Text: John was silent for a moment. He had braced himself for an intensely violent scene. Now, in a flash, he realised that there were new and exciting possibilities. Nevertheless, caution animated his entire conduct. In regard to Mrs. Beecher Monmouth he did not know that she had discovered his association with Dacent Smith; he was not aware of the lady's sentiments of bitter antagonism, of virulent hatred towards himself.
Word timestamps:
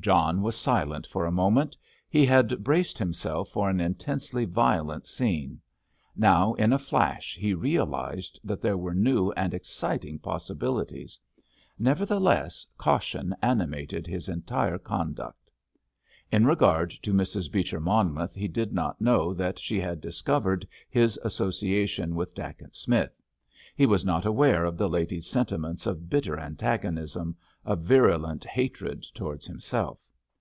John 0.00 0.40
was 0.40 0.56
silent 0.56 1.06
for 1.08 1.26
a 1.26 1.32
moment. 1.32 1.76
He 2.08 2.24
had 2.24 2.64
braced 2.64 2.96
himself 2.96 3.50
for 3.50 3.68
an 3.68 3.78
intensely 3.78 4.46
violent 4.46 5.06
scene. 5.06 5.60
Now, 6.16 6.54
in 6.54 6.72
a 6.72 6.78
flash, 6.78 7.34
he 7.36 7.52
realised 7.52 8.40
that 8.42 8.62
there 8.62 8.76
were 8.78 8.94
new 8.94 9.32
and 9.32 9.52
exciting 9.52 10.18
possibilities. 10.20 11.20
Nevertheless, 11.78 12.64
caution 12.78 13.36
animated 13.42 14.06
his 14.06 14.30
entire 14.30 14.78
conduct. 14.78 15.50
In 16.32 16.46
regard 16.46 16.90
to 17.02 17.12
Mrs. 17.12 17.52
Beecher 17.52 17.80
Monmouth 17.80 18.34
he 18.34 18.48
did 18.48 18.72
not 18.72 19.00
know 19.02 19.34
that 19.34 19.58
she 19.58 19.78
had 19.78 20.00
discovered 20.00 20.66
his 20.88 21.18
association 21.22 22.14
with 22.14 22.34
Dacent 22.34 22.76
Smith; 22.76 23.14
he 23.76 23.86
was 23.86 24.04
not 24.04 24.24
aware 24.26 24.64
of 24.64 24.76
the 24.76 24.88
lady's 24.88 25.28
sentiments 25.28 25.86
of 25.86 26.10
bitter 26.10 26.36
antagonism, 26.36 27.36
of 27.64 27.78
virulent 27.80 28.44
hatred 28.44 29.04
towards 29.14 29.46
himself. 29.46 30.04